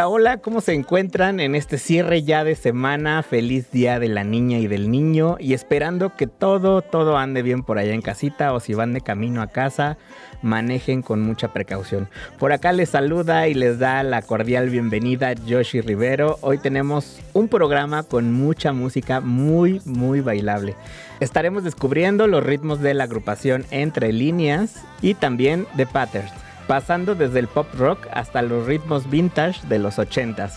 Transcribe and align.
Hola, 0.00 0.08
hola, 0.08 0.36
¿cómo 0.38 0.62
se 0.62 0.72
encuentran 0.72 1.40
en 1.40 1.54
este 1.54 1.76
cierre 1.76 2.22
ya 2.22 2.42
de 2.42 2.54
semana? 2.54 3.22
Feliz 3.22 3.70
día 3.70 3.98
de 3.98 4.08
la 4.08 4.24
niña 4.24 4.56
y 4.56 4.66
del 4.66 4.90
niño 4.90 5.36
y 5.38 5.52
esperando 5.52 6.16
que 6.16 6.26
todo, 6.26 6.80
todo 6.80 7.18
ande 7.18 7.42
bien 7.42 7.62
por 7.62 7.76
allá 7.76 7.92
en 7.92 8.00
casita 8.00 8.54
o 8.54 8.60
si 8.60 8.72
van 8.72 8.94
de 8.94 9.02
camino 9.02 9.42
a 9.42 9.48
casa, 9.48 9.98
manejen 10.40 11.02
con 11.02 11.20
mucha 11.20 11.52
precaución. 11.52 12.08
Por 12.38 12.54
acá 12.54 12.72
les 12.72 12.88
saluda 12.88 13.46
y 13.48 13.52
les 13.52 13.78
da 13.78 14.02
la 14.02 14.22
cordial 14.22 14.70
bienvenida 14.70 15.34
Yoshi 15.34 15.82
Rivero. 15.82 16.38
Hoy 16.40 16.56
tenemos 16.56 17.20
un 17.34 17.48
programa 17.48 18.02
con 18.02 18.32
mucha 18.32 18.72
música 18.72 19.20
muy, 19.20 19.82
muy 19.84 20.22
bailable. 20.22 20.76
Estaremos 21.20 21.62
descubriendo 21.62 22.26
los 22.26 22.42
ritmos 22.42 22.80
de 22.80 22.94
la 22.94 23.04
agrupación 23.04 23.66
Entre 23.70 24.14
Líneas 24.14 24.82
y 25.02 25.12
también 25.12 25.66
de 25.74 25.84
Patterns 25.84 26.32
pasando 26.70 27.16
desde 27.16 27.40
el 27.40 27.48
pop 27.48 27.66
rock 27.76 28.06
hasta 28.12 28.42
los 28.42 28.64
ritmos 28.64 29.10
vintage 29.10 29.66
de 29.66 29.80
los 29.80 29.98
80s. 29.98 30.52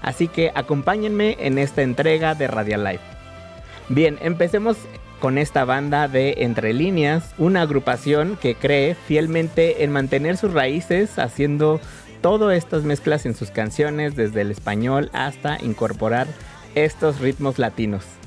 Así 0.00 0.26
que 0.26 0.50
acompáñenme 0.54 1.36
en 1.40 1.58
esta 1.58 1.82
entrega 1.82 2.34
de 2.34 2.48
Radial 2.48 2.84
Life. 2.84 3.04
Bien, 3.90 4.18
empecemos 4.22 4.78
con 5.20 5.36
esta 5.36 5.66
banda 5.66 6.08
de 6.08 6.36
Entre 6.38 6.72
Líneas, 6.72 7.34
una 7.36 7.60
agrupación 7.60 8.38
que 8.40 8.54
cree 8.54 8.94
fielmente 8.94 9.84
en 9.84 9.92
mantener 9.92 10.38
sus 10.38 10.54
raíces 10.54 11.18
haciendo 11.18 11.82
todas 12.22 12.56
estas 12.56 12.84
mezclas 12.84 13.26
en 13.26 13.34
sus 13.34 13.50
canciones 13.50 14.16
desde 14.16 14.40
el 14.40 14.50
español 14.50 15.10
hasta 15.12 15.62
incorporar 15.62 16.28
estos 16.76 17.20
ritmos 17.20 17.58
latinos. 17.58 18.17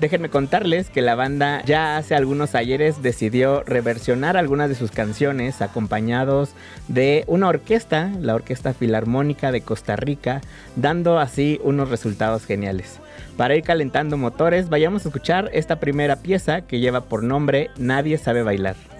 Déjenme 0.00 0.28
contarles 0.28 0.90
que 0.90 1.02
la 1.02 1.16
banda 1.16 1.60
ya 1.64 1.96
hace 1.96 2.14
algunos 2.14 2.54
ayeres 2.54 3.02
decidió 3.02 3.64
reversionar 3.64 4.36
algunas 4.36 4.68
de 4.68 4.76
sus 4.76 4.92
canciones 4.92 5.60
acompañados 5.60 6.50
de 6.86 7.24
una 7.26 7.48
orquesta, 7.48 8.12
la 8.20 8.36
Orquesta 8.36 8.74
Filarmónica 8.74 9.50
de 9.50 9.62
Costa 9.62 9.96
Rica, 9.96 10.40
dando 10.76 11.18
así 11.18 11.60
unos 11.64 11.90
resultados 11.90 12.46
geniales. 12.46 13.00
Para 13.36 13.56
ir 13.56 13.64
calentando 13.64 14.16
motores, 14.16 14.68
vayamos 14.68 15.04
a 15.04 15.08
escuchar 15.08 15.50
esta 15.52 15.80
primera 15.80 16.16
pieza 16.16 16.60
que 16.60 16.78
lleva 16.78 17.00
por 17.00 17.24
nombre 17.24 17.70
Nadie 17.76 18.18
sabe 18.18 18.44
bailar. 18.44 18.97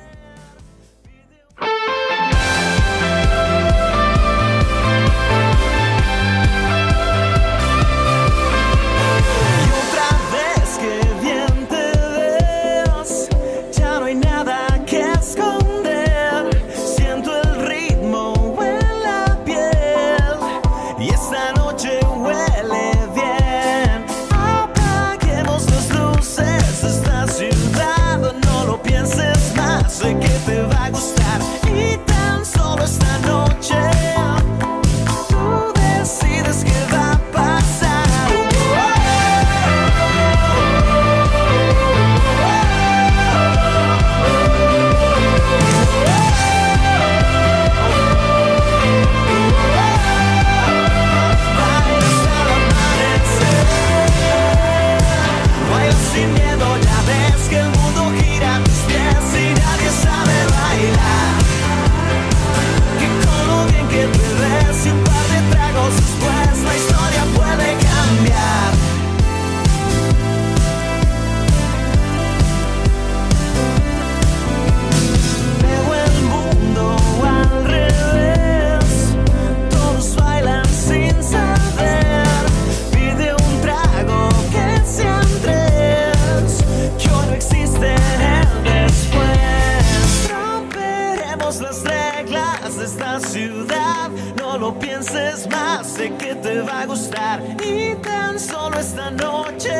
no 94.68 94.78
pienses 94.78 95.48
más, 95.48 95.86
sé 95.86 96.12
que 96.18 96.34
te 96.34 96.60
va 96.60 96.82
a 96.82 96.86
gustar. 96.86 97.40
Y 97.64 97.94
tan 98.02 98.38
solo 98.38 98.78
esta 98.78 99.10
noche 99.10 99.72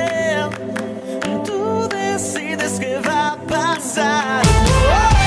tú 1.44 1.87
decides 1.91 2.81
qué 2.81 2.99
va 3.06 3.32
a 3.32 3.37
pasar. 3.37 4.43
¡Oh! 4.47 5.18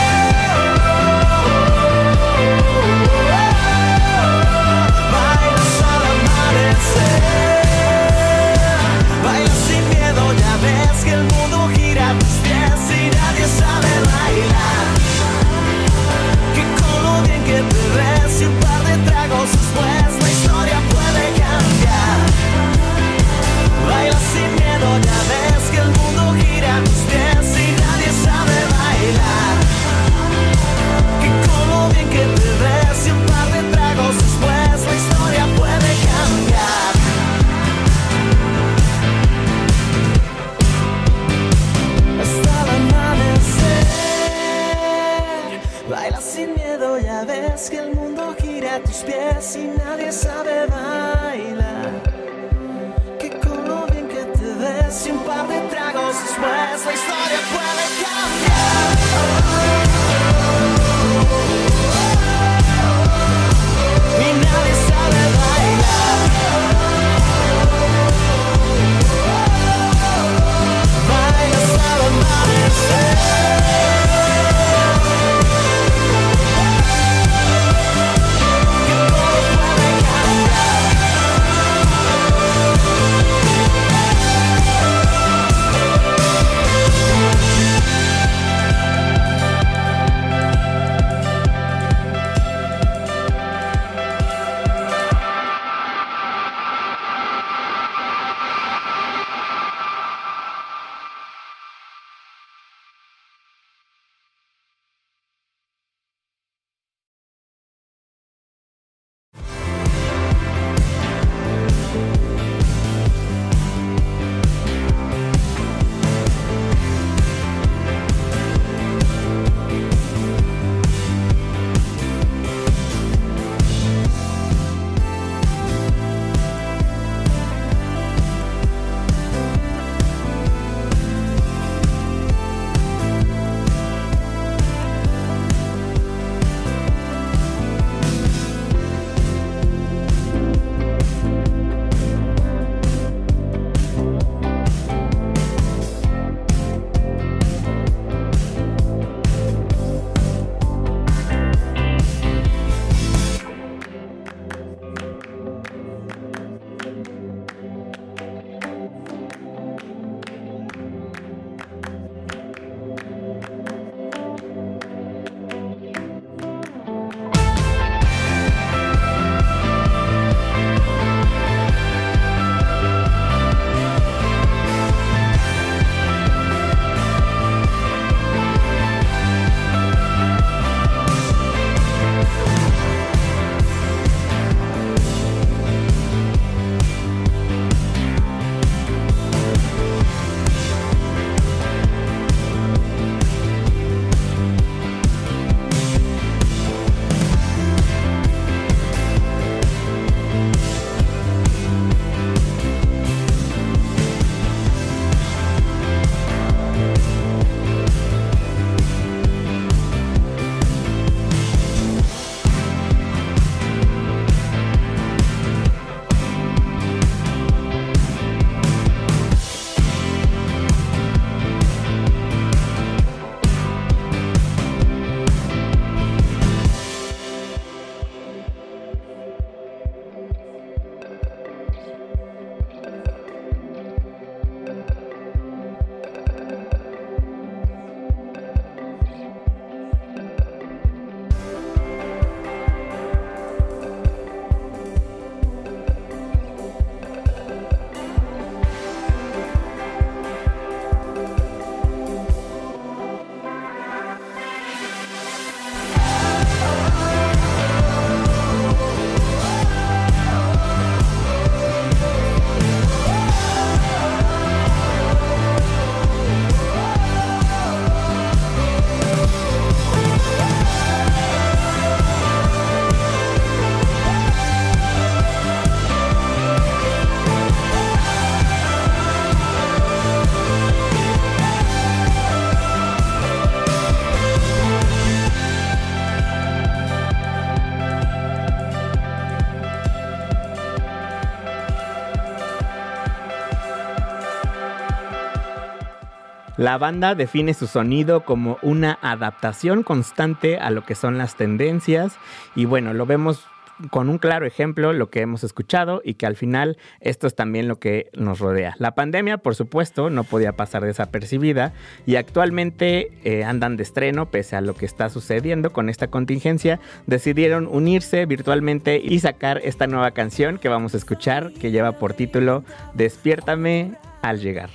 La 296.57 296.77
banda 296.77 297.15
define 297.15 297.53
su 297.53 297.67
sonido 297.67 298.25
como 298.25 298.57
una 298.61 298.97
adaptación 299.01 299.83
constante 299.83 300.57
a 300.57 300.69
lo 300.69 300.83
que 300.83 300.95
son 300.95 301.17
las 301.17 301.35
tendencias 301.35 302.17
y 302.55 302.65
bueno, 302.65 302.93
lo 302.93 303.05
vemos 303.05 303.47
con 303.89 304.09
un 304.09 304.17
claro 304.17 304.45
ejemplo 304.45 304.93
lo 304.93 305.09
que 305.09 305.21
hemos 305.21 305.43
escuchado 305.43 306.01
y 306.03 306.15
que 306.15 306.25
al 306.25 306.35
final 306.35 306.77
esto 306.99 307.27
es 307.27 307.35
también 307.35 307.67
lo 307.67 307.79
que 307.79 308.09
nos 308.13 308.39
rodea. 308.39 308.75
La 308.77 308.93
pandemia, 308.93 309.37
por 309.37 309.55
supuesto, 309.55 310.09
no 310.09 310.23
podía 310.23 310.53
pasar 310.53 310.83
desapercibida 310.83 311.73
y 312.05 312.15
actualmente 312.15 313.11
eh, 313.23 313.43
andan 313.43 313.77
de 313.77 313.83
estreno 313.83 314.29
pese 314.29 314.55
a 314.55 314.61
lo 314.61 314.75
que 314.75 314.85
está 314.85 315.09
sucediendo 315.09 315.71
con 315.71 315.89
esta 315.89 316.07
contingencia. 316.07 316.79
Decidieron 317.07 317.67
unirse 317.67 318.25
virtualmente 318.25 319.01
y 319.03 319.19
sacar 319.19 319.61
esta 319.63 319.87
nueva 319.87 320.11
canción 320.11 320.57
que 320.57 320.69
vamos 320.69 320.93
a 320.93 320.97
escuchar 320.97 321.51
que 321.53 321.71
lleva 321.71 321.93
por 321.93 322.13
título 322.13 322.63
Despiértame 322.93 323.93
al 324.21 324.39
llegar. 324.39 324.69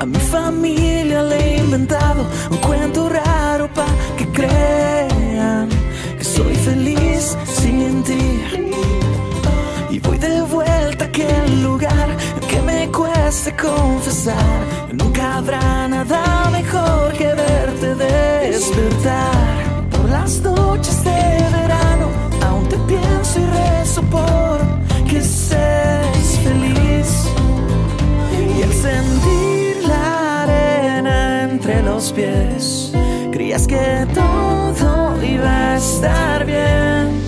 A 0.00 0.06
minha 0.06 0.20
família 0.20 1.22
lhe 1.22 1.58
inventado 1.58 2.26
um 2.50 2.56
cuento 2.58 3.01
confesar. 13.56 14.36
Nunca 14.92 15.36
habrá 15.38 15.88
nada 15.88 16.50
mejor 16.50 17.12
que 17.12 17.26
verte 17.26 17.94
despertar 17.94 19.88
por 19.90 20.08
las 20.10 20.40
noches 20.40 21.04
de 21.04 21.48
verano. 21.58 22.08
Aún 22.46 22.68
te 22.68 22.76
pienso 22.78 23.40
y 23.40 23.46
rezo 23.46 24.02
por 24.02 24.60
que 25.08 25.20
seas 25.22 26.38
feliz 26.44 27.28
y 28.56 28.62
el 28.62 28.72
sentir 28.72 29.52
entre 31.52 31.82
los 31.82 32.12
pies. 32.12 32.92
Creías 33.30 33.66
que 33.66 34.06
todo 34.14 35.22
iba 35.22 35.74
a 35.74 35.76
estar 35.76 36.44
bien. 36.44 37.22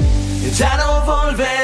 Ya 0.57 0.77
no 0.77 1.05
volveré. 1.05 1.64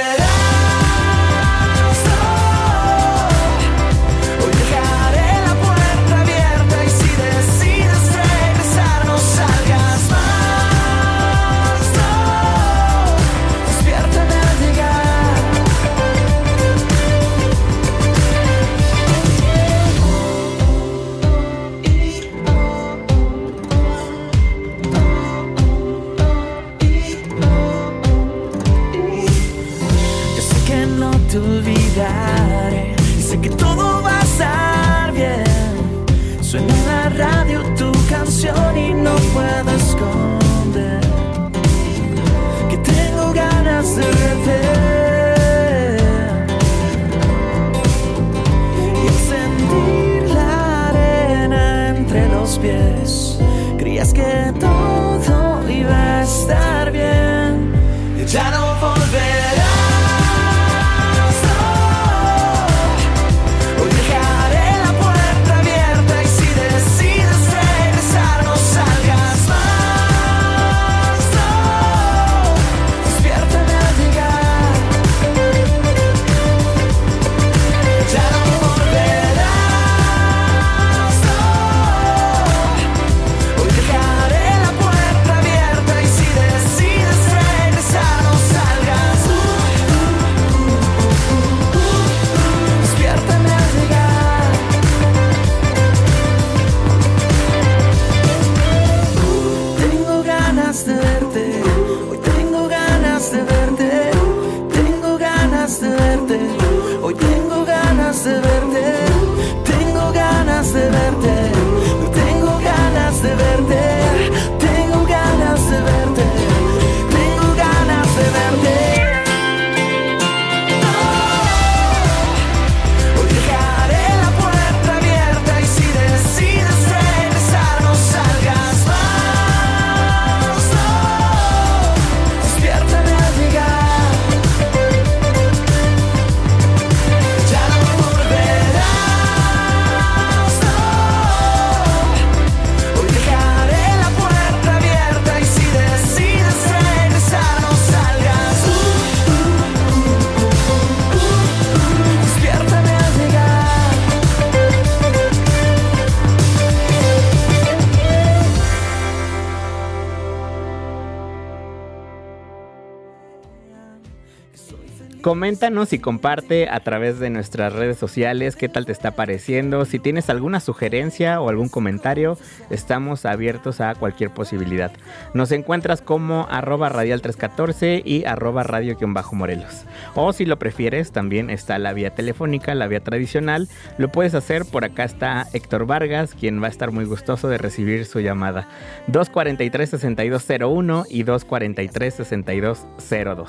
Coméntanos 165.30 165.92
y 165.92 166.00
comparte 166.00 166.68
a 166.68 166.80
través 166.80 167.20
de 167.20 167.30
nuestras 167.30 167.72
redes 167.72 167.98
sociales 167.98 168.56
qué 168.56 168.68
tal 168.68 168.84
te 168.84 168.90
está 168.90 169.12
pareciendo. 169.12 169.84
Si 169.84 170.00
tienes 170.00 170.28
alguna 170.28 170.58
sugerencia 170.58 171.40
o 171.40 171.48
algún 171.48 171.68
comentario, 171.68 172.36
estamos 172.68 173.24
abiertos 173.24 173.80
a 173.80 173.94
cualquier 173.94 174.30
posibilidad. 174.30 174.90
Nos 175.32 175.52
encuentras 175.52 176.02
como 176.02 176.48
arroba 176.50 176.88
radial 176.88 177.22
314 177.22 178.02
y 178.04 178.24
arroba 178.24 178.64
radio-morelos. 178.64 179.84
O 180.16 180.32
si 180.32 180.46
lo 180.46 180.58
prefieres, 180.58 181.12
también 181.12 181.48
está 181.48 181.78
la 181.78 181.92
vía 181.92 182.12
telefónica, 182.12 182.74
la 182.74 182.88
vía 182.88 182.98
tradicional. 182.98 183.68
Lo 183.98 184.08
puedes 184.08 184.34
hacer, 184.34 184.64
por 184.64 184.84
acá 184.84 185.04
está 185.04 185.46
Héctor 185.52 185.86
Vargas, 185.86 186.34
quien 186.34 186.60
va 186.60 186.66
a 186.66 186.70
estar 186.70 186.90
muy 186.90 187.04
gustoso 187.04 187.46
de 187.46 187.58
recibir 187.58 188.04
su 188.04 188.18
llamada. 188.18 188.66
243-6201 189.06 191.06
y 191.08 191.22
243-6202. 191.22 193.48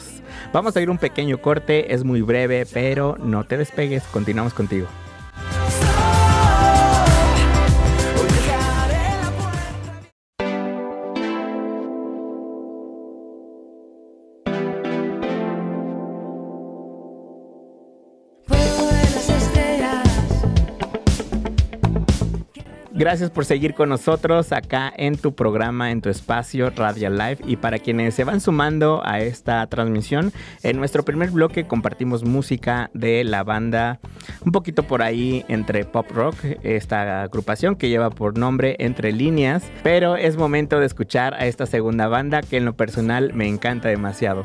Vamos 0.53 0.77
a 0.77 0.81
ir 0.81 0.91
un 0.91 0.99
pequeño 0.99 1.41
corte 1.41 1.70
es 1.79 2.03
muy 2.03 2.21
breve, 2.21 2.65
pero 2.71 3.17
no 3.17 3.43
te 3.43 3.57
despegues, 3.57 4.03
continuamos 4.03 4.53
contigo. 4.53 4.87
Gracias 23.01 23.31
por 23.31 23.45
seguir 23.45 23.73
con 23.73 23.89
nosotros 23.89 24.51
acá 24.51 24.93
en 24.95 25.17
tu 25.17 25.33
programa, 25.33 25.89
en 25.89 26.01
tu 26.01 26.09
espacio 26.09 26.69
Radio 26.69 27.09
Live. 27.09 27.39
Y 27.47 27.55
para 27.55 27.79
quienes 27.79 28.13
se 28.13 28.25
van 28.25 28.39
sumando 28.41 29.01
a 29.03 29.21
esta 29.21 29.65
transmisión, 29.65 30.31
en 30.61 30.77
nuestro 30.77 31.03
primer 31.03 31.31
bloque 31.31 31.65
compartimos 31.65 32.23
música 32.23 32.91
de 32.93 33.23
la 33.23 33.43
banda 33.43 33.99
un 34.45 34.51
poquito 34.51 34.83
por 34.83 35.01
ahí 35.01 35.43
entre 35.47 35.83
pop 35.83 36.11
rock, 36.11 36.35
esta 36.61 37.23
agrupación 37.23 37.75
que 37.75 37.89
lleva 37.89 38.11
por 38.11 38.37
nombre 38.37 38.75
Entre 38.77 39.11
Líneas. 39.11 39.63
Pero 39.81 40.15
es 40.15 40.37
momento 40.37 40.79
de 40.79 40.85
escuchar 40.85 41.33
a 41.33 41.47
esta 41.47 41.65
segunda 41.65 42.07
banda 42.07 42.43
que 42.43 42.57
en 42.57 42.65
lo 42.65 42.75
personal 42.77 43.33
me 43.33 43.47
encanta 43.47 43.89
demasiado. 43.89 44.43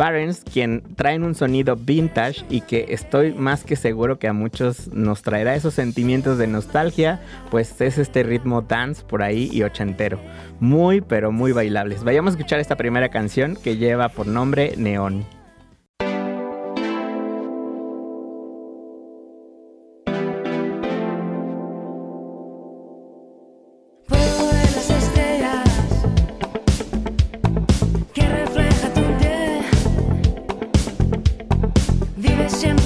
Parents, 0.00 0.44
quien 0.50 0.82
traen 0.96 1.24
un 1.24 1.34
sonido 1.34 1.76
vintage 1.76 2.46
y 2.48 2.62
que 2.62 2.86
estoy 2.88 3.34
más 3.34 3.64
que 3.64 3.76
seguro 3.76 4.18
que 4.18 4.28
a 4.28 4.32
muchos 4.32 4.88
nos 4.94 5.20
traerá 5.20 5.54
esos 5.54 5.74
sentimientos 5.74 6.38
de 6.38 6.46
nostalgia, 6.46 7.20
pues 7.50 7.78
es 7.82 7.98
este 7.98 8.22
ritmo 8.22 8.62
dance 8.62 9.02
por 9.04 9.22
ahí 9.22 9.50
y 9.52 9.62
ochentero. 9.62 10.18
Muy, 10.58 11.02
pero 11.02 11.32
muy 11.32 11.52
bailables. 11.52 12.02
Vayamos 12.02 12.32
a 12.32 12.38
escuchar 12.38 12.60
esta 12.60 12.76
primera 12.76 13.10
canción 13.10 13.58
que 13.62 13.76
lleva 13.76 14.08
por 14.08 14.26
nombre 14.26 14.72
Neón. 14.78 15.26
It's 32.52 32.79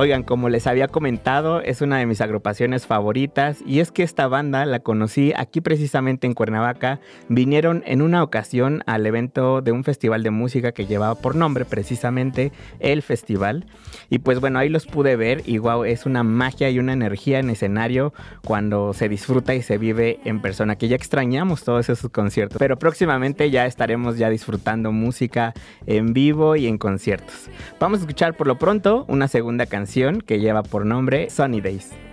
Oigan, 0.00 0.22
como 0.22 0.48
les 0.48 0.68
había 0.68 0.86
comentado, 0.86 1.60
es 1.60 1.80
una 1.80 1.98
de 1.98 2.06
mis 2.06 2.20
agrupaciones 2.20 2.86
favoritas 2.86 3.58
y 3.66 3.80
es 3.80 3.90
que 3.90 4.04
esta 4.04 4.28
banda 4.28 4.64
la 4.64 4.78
conocí 4.78 5.32
aquí 5.36 5.60
precisamente 5.60 6.28
en 6.28 6.34
Cuernavaca. 6.34 7.00
Vinieron 7.28 7.82
en 7.84 8.02
una 8.02 8.22
ocasión 8.22 8.84
al 8.86 9.04
evento 9.06 9.60
de 9.60 9.72
un 9.72 9.82
festival 9.82 10.22
de 10.22 10.30
música 10.30 10.70
que 10.70 10.86
llevaba 10.86 11.16
por 11.16 11.34
nombre 11.34 11.64
precisamente 11.64 12.52
el 12.78 13.02
festival. 13.02 13.66
Y 14.08 14.20
pues 14.20 14.38
bueno, 14.38 14.60
ahí 14.60 14.68
los 14.68 14.86
pude 14.86 15.16
ver 15.16 15.42
y 15.46 15.58
wow, 15.58 15.82
es 15.82 16.06
una 16.06 16.22
magia 16.22 16.70
y 16.70 16.78
una 16.78 16.92
energía 16.92 17.40
en 17.40 17.50
escenario 17.50 18.14
cuando 18.44 18.92
se 18.92 19.08
disfruta 19.08 19.56
y 19.56 19.62
se 19.62 19.78
vive 19.78 20.20
en 20.24 20.40
persona, 20.40 20.76
que 20.76 20.86
ya 20.86 20.94
extrañamos 20.94 21.64
todos 21.64 21.88
esos 21.88 22.08
conciertos. 22.12 22.58
Pero 22.60 22.78
próximamente 22.78 23.50
ya 23.50 23.66
estaremos 23.66 24.16
ya 24.16 24.30
disfrutando 24.30 24.92
música 24.92 25.54
en 25.86 26.12
vivo 26.12 26.54
y 26.54 26.68
en 26.68 26.78
conciertos. 26.78 27.50
Vamos 27.80 27.98
a 27.98 28.02
escuchar 28.02 28.36
por 28.36 28.46
lo 28.46 28.60
pronto 28.60 29.04
una 29.08 29.26
segunda 29.26 29.66
canción 29.66 29.87
que 30.26 30.38
lleva 30.38 30.62
por 30.62 30.84
nombre 30.84 31.30
Sunny 31.30 31.60
Days. 31.60 32.07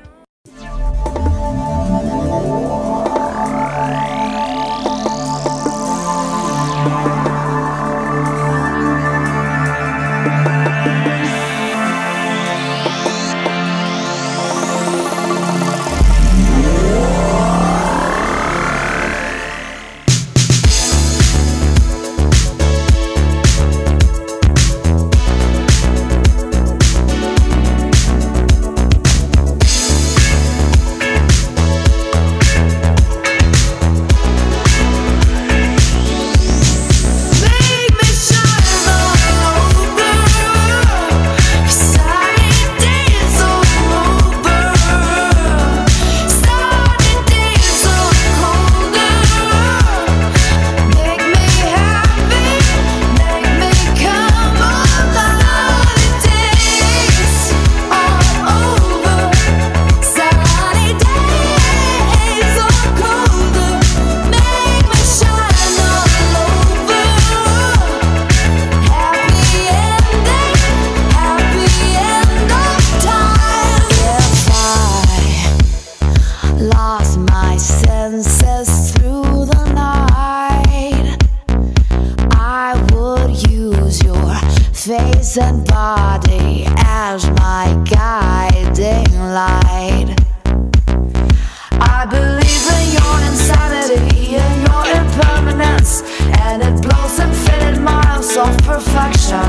I 92.05 92.07
believe 92.07 92.65
in 92.77 92.85
your 93.01 93.17
insanity, 93.31 94.37
your 94.69 94.85
impermanence, 95.01 96.03
and 96.37 96.61
it 96.61 96.79
blows 96.83 97.17
infinite 97.17 97.81
miles 97.81 98.37
of 98.37 98.55
perfection. 98.59 99.41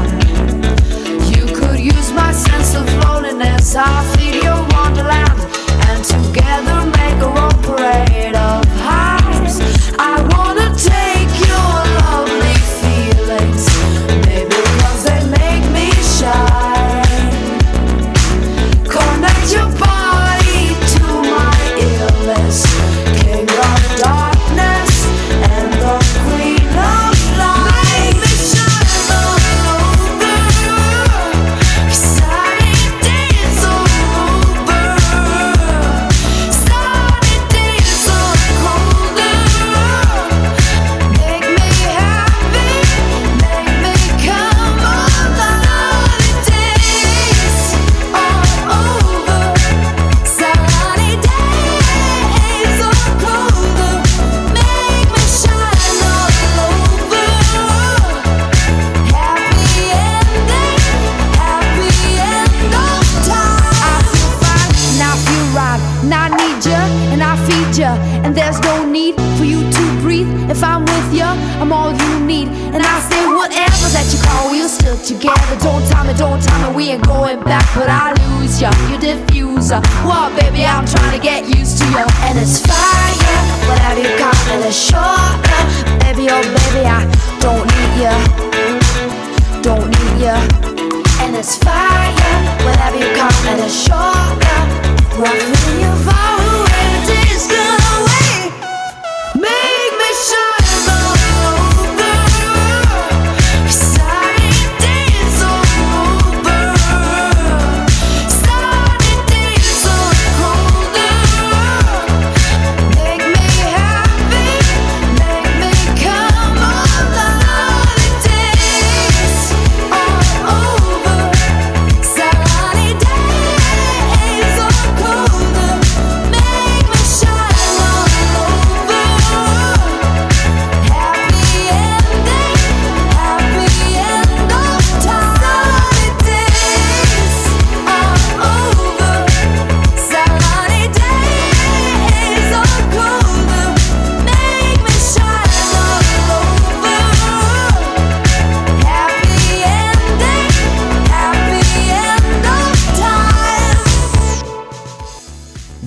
You 1.29 1.55
could 1.55 1.79
use 1.79 2.13
my 2.13 2.33
sense 2.33 2.75
of 2.75 2.87
loneliness, 3.05 3.77
I'll 3.77 4.05
feed 4.17 4.43
your 4.43 4.63
wonderland, 4.71 5.39
and 5.85 6.03
together 6.03 6.87
make 6.97 7.21
a 7.21 7.29
own 7.29 7.63
parade 7.63 8.35
of. 8.35 8.66
So, 79.67 79.81
whoa, 80.07 80.31
baby, 80.39 80.65
I'm 80.65 80.87
trying 80.87 81.11
to 81.11 81.21
get 81.21 81.43
used 81.59 81.79
to 81.79 81.85
you. 81.87 82.07
And 82.23 82.39
it's 82.39 82.65
fire, 82.65 83.43
whatever 83.67 83.99
you 83.99 84.15
call 84.17 84.31
it, 84.55 84.65
it's 84.65 84.79
shorter. 84.79 85.63
Baby, 86.07 86.31
oh, 86.31 86.39
baby, 86.39 86.87
I 86.87 87.03
don't 87.43 87.67
need 87.75 87.99
you. 87.99 88.15
Don't 89.67 89.91
need 89.91 90.23
you. 90.23 90.39
And 91.19 91.35
it's 91.35 91.59
fire, 91.59 92.15
whatever 92.63 92.97
you 92.97 93.11
call 93.19 93.35
it, 93.51 93.59
it's 93.67 93.75
shorter. 93.75 94.59
Roughly, 95.19 95.83
you've 95.83 96.09
always 96.15 96.46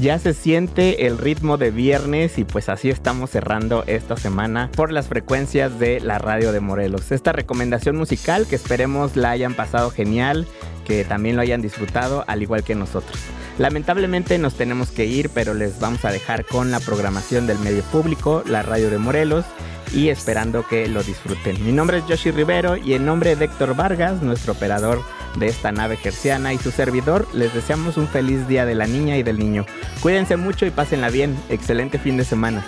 Ya 0.10 0.18
se 0.18 0.34
siente 0.34 1.06
el 1.06 1.20
ritmo 1.20 1.58
de 1.58 1.70
viernes 1.70 2.40
y 2.40 2.44
pues 2.44 2.68
así 2.68 2.90
estamos 2.90 3.30
cerrando 3.30 3.84
esta 3.86 4.18
semana 4.18 4.72
por 4.76 4.92
las 4.92 5.08
frecuencias 5.08 5.78
de 5.78 6.00
la 6.00 6.18
radio 6.18 6.52
de 6.52 6.60
Morelos. 6.60 7.12
Esta 7.12 7.32
recomendación 7.32 7.96
musical 7.96 8.48
que 8.48 8.56
esperemos 8.56 9.16
la 9.16 9.30
hayan 9.30 9.54
pasado 9.54 9.92
genial, 9.92 10.48
que 10.84 11.06
también 11.06 11.36
lo 11.36 11.44
hayan 11.44 11.62
disfrutado 11.62 12.24
al 12.26 12.42
igual 12.42 12.64
que 12.64 12.74
nosotros. 12.74 13.20
Lamentablemente 13.60 14.40
nos 14.40 14.56
tenemos 14.56 14.90
que 14.90 15.06
ir, 15.06 15.30
pero 15.30 15.54
les 15.54 15.80
vamos 15.80 16.04
a 16.06 16.12
dejar 16.12 16.44
con 16.44 16.72
la 16.72 16.80
programación 16.80 17.46
del 17.46 17.60
medio 17.60 17.84
público, 17.84 18.42
la 18.48 18.64
radio 18.64 18.90
de 18.90 18.98
Morelos, 18.98 19.46
y 19.94 20.10
esperando 20.10 20.66
que 20.68 20.88
lo 20.88 21.04
disfruten. 21.04 21.64
Mi 21.64 21.72
nombre 21.72 22.00
es 22.00 22.08
Yoshi 22.08 22.32
Rivero 22.32 22.78
y 22.78 22.94
en 22.94 23.06
nombre 23.06 23.36
de 23.36 23.46
Héctor 23.46 23.76
Vargas, 23.76 24.22
nuestro 24.22 24.54
operador 24.54 25.02
de 25.38 25.48
esta 25.48 25.72
nave 25.72 25.98
gerciana 25.98 26.54
y 26.54 26.58
su 26.58 26.72
servidor, 26.72 27.28
les 27.34 27.54
deseamos 27.54 27.98
un 27.98 28.08
feliz 28.08 28.48
día 28.48 28.66
de 28.66 28.76
la 28.76 28.88
niña 28.88 29.18
y 29.18 29.24
del 29.24 29.40
niño. 29.40 29.66
Cuídense 30.02 30.38
mucho 30.38 30.66
y 30.66 30.72
pásenla 30.72 31.10
bien. 31.10 31.38
Excelente 31.50 32.00
fin 32.00 32.18
de 32.18 32.26
semana. 32.26 32.66